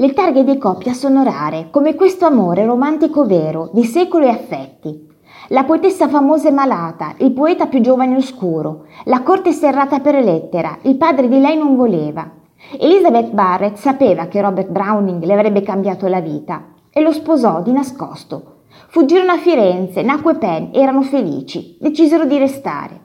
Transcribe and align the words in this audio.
Le 0.00 0.12
targhe 0.12 0.44
di 0.44 0.58
coppia 0.58 0.92
sono 0.92 1.24
rare, 1.24 1.70
come 1.72 1.96
questo 1.96 2.24
amore 2.24 2.64
romantico 2.64 3.26
vero, 3.26 3.68
di 3.72 3.82
secolo 3.82 4.26
e 4.26 4.28
affetti. 4.28 5.08
La 5.48 5.64
poetessa 5.64 6.06
famosa 6.06 6.46
e 6.46 6.52
malata, 6.52 7.14
il 7.18 7.32
poeta 7.32 7.66
più 7.66 7.80
giovane 7.80 8.14
e 8.14 8.18
oscuro, 8.18 8.84
la 9.06 9.22
corte 9.22 9.50
serrata 9.50 9.98
per 9.98 10.22
lettera, 10.22 10.78
il 10.82 10.96
padre 10.96 11.26
di 11.26 11.40
lei 11.40 11.58
non 11.58 11.74
voleva. 11.74 12.30
Elizabeth 12.78 13.32
Barrett 13.32 13.74
sapeva 13.74 14.26
che 14.26 14.40
Robert 14.40 14.70
Browning 14.70 15.24
le 15.24 15.32
avrebbe 15.32 15.62
cambiato 15.62 16.06
la 16.06 16.20
vita 16.20 16.74
e 16.92 17.00
lo 17.00 17.10
sposò 17.10 17.60
di 17.60 17.72
nascosto. 17.72 18.58
Fuggirono 18.90 19.32
a 19.32 19.38
Firenze, 19.38 20.02
nacque 20.02 20.36
Penn, 20.36 20.74
erano 20.74 21.02
felici, 21.02 21.76
decisero 21.80 22.24
di 22.24 22.38
restare. 22.38 23.00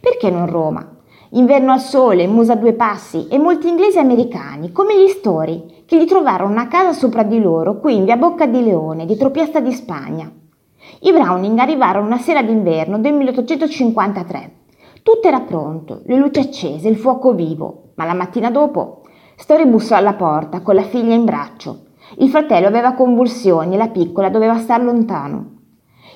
Perché 0.00 0.30
non 0.30 0.46
Roma? 0.46 0.97
Inverno 1.30 1.72
al 1.72 1.80
sole, 1.80 2.26
musa 2.26 2.54
a 2.54 2.56
due 2.56 2.72
passi 2.72 3.28
e 3.28 3.38
molti 3.38 3.68
inglesi 3.68 3.98
americani, 3.98 4.72
come 4.72 4.98
gli 4.98 5.08
Story, 5.08 5.82
che 5.84 5.98
gli 5.98 6.06
trovarono 6.06 6.52
una 6.52 6.68
casa 6.68 6.92
sopra 6.94 7.22
di 7.22 7.38
loro, 7.38 7.78
qui 7.80 7.96
in 7.96 8.04
via 8.04 8.16
Bocca 8.16 8.46
di 8.46 8.62
Leone, 8.62 9.04
dietro 9.04 9.30
Piazza 9.30 9.60
di 9.60 9.72
Spagna. 9.72 10.32
I 11.00 11.12
Browning 11.12 11.58
arrivarono 11.58 12.06
una 12.06 12.18
sera 12.18 12.42
d'inverno 12.42 12.98
del 12.98 13.12
1853. 13.12 14.52
Tutto 15.02 15.28
era 15.28 15.40
pronto, 15.40 16.00
le 16.06 16.16
luci 16.16 16.40
accese, 16.40 16.88
il 16.88 16.96
fuoco 16.96 17.34
vivo, 17.34 17.90
ma 17.96 18.04
la 18.04 18.14
mattina 18.14 18.50
dopo 18.50 19.02
Story 19.36 19.66
bussò 19.66 19.96
alla 19.96 20.14
porta 20.14 20.62
con 20.62 20.74
la 20.74 20.82
figlia 20.82 21.14
in 21.14 21.24
braccio. 21.24 21.84
Il 22.16 22.28
fratello 22.28 22.66
aveva 22.66 22.94
convulsioni 22.94 23.74
e 23.74 23.78
la 23.78 23.88
piccola 23.88 24.30
doveva 24.30 24.56
star 24.56 24.82
lontano. 24.82 25.56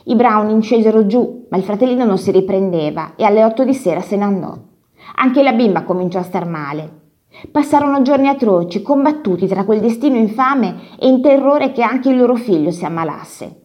I 0.04 0.16
Browning 0.16 0.62
scesero 0.62 1.06
giù, 1.06 1.46
ma 1.50 1.56
il 1.56 1.62
fratellino 1.62 2.04
non 2.04 2.18
si 2.18 2.32
riprendeva 2.32 3.12
e 3.14 3.24
alle 3.24 3.44
otto 3.44 3.62
di 3.62 3.74
sera 3.74 4.00
se 4.00 4.16
ne 4.16 4.24
andò. 4.24 4.70
Anche 5.16 5.42
la 5.42 5.52
bimba 5.52 5.82
cominciò 5.82 6.18
a 6.18 6.24
star 6.24 6.46
male. 6.46 7.00
Passarono 7.50 8.02
giorni 8.02 8.28
atroci, 8.28 8.82
combattuti 8.82 9.46
tra 9.46 9.64
quel 9.64 9.80
destino 9.80 10.16
infame 10.16 10.74
e 10.98 11.08
in 11.08 11.22
terrore 11.22 11.72
che 11.72 11.82
anche 11.82 12.10
il 12.10 12.18
loro 12.18 12.34
figlio 12.34 12.70
si 12.70 12.84
ammalasse. 12.84 13.60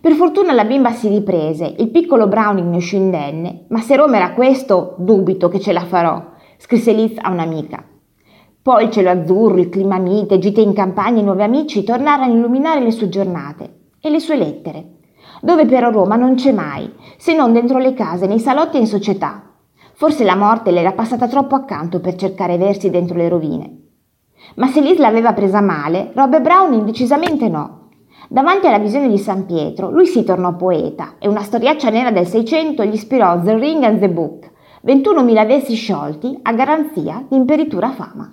Per 0.00 0.12
fortuna 0.12 0.52
la 0.52 0.64
bimba 0.64 0.90
si 0.90 1.08
riprese, 1.08 1.74
il 1.78 1.90
piccolo 1.90 2.26
Browning 2.28 2.68
ne 2.68 2.76
uscì 2.76 2.96
indenne, 2.96 3.64
ma 3.68 3.80
se 3.80 3.96
Roma 3.96 4.16
era 4.16 4.32
questo, 4.32 4.94
dubito 4.98 5.48
che 5.48 5.58
ce 5.58 5.72
la 5.72 5.84
farò, 5.84 6.22
scrisse 6.58 6.92
Liz 6.92 7.16
a 7.20 7.30
un'amica. 7.30 7.82
Poi 8.60 8.84
il 8.84 8.90
cielo 8.90 9.10
azzurro, 9.10 9.58
il 9.58 9.68
clima 9.68 9.98
mite, 9.98 10.38
gite 10.38 10.60
in 10.60 10.74
campagna 10.74 11.20
e 11.20 11.24
nuovi 11.24 11.42
amici 11.42 11.84
tornarono 11.84 12.30
a 12.30 12.34
illuminare 12.34 12.80
le 12.80 12.90
sue 12.90 13.08
giornate 13.08 13.90
e 14.00 14.10
le 14.10 14.20
sue 14.20 14.36
lettere, 14.36 14.96
dove 15.40 15.64
però 15.66 15.90
Roma 15.90 16.16
non 16.16 16.34
c'è 16.34 16.52
mai, 16.52 16.92
se 17.16 17.34
non 17.34 17.52
dentro 17.52 17.78
le 17.78 17.94
case, 17.94 18.26
nei 18.26 18.40
salotti 18.40 18.76
e 18.76 18.80
in 18.80 18.86
società, 18.86 19.45
Forse 19.98 20.24
la 20.24 20.36
morte 20.36 20.72
le 20.72 20.80
era 20.80 20.92
passata 20.92 21.26
troppo 21.26 21.54
accanto 21.54 22.00
per 22.00 22.16
cercare 22.16 22.58
versi 22.58 22.90
dentro 22.90 23.16
le 23.16 23.30
rovine. 23.30 23.80
Ma 24.56 24.66
se 24.66 24.82
Liz 24.82 24.98
l'aveva 24.98 25.32
presa 25.32 25.62
male, 25.62 26.10
Robert 26.14 26.42
Browning 26.42 26.84
decisamente 26.84 27.48
no. 27.48 27.88
Davanti 28.28 28.66
alla 28.66 28.78
visione 28.78 29.08
di 29.08 29.16
San 29.16 29.46
Pietro, 29.46 29.90
lui 29.90 30.04
si 30.04 30.22
tornò 30.22 30.54
poeta 30.54 31.14
e 31.18 31.28
una 31.28 31.42
storiaccia 31.42 31.88
nera 31.88 32.10
del 32.10 32.26
Seicento 32.26 32.84
gli 32.84 32.92
ispirò 32.92 33.40
The 33.40 33.56
Ring 33.56 33.84
and 33.84 34.00
the 34.00 34.10
Book, 34.10 34.50
21.000 34.84 35.46
versi 35.46 35.74
sciolti 35.74 36.40
a 36.42 36.52
garanzia 36.52 37.24
di 37.26 37.36
imperitura 37.36 37.90
fama. 37.90 38.30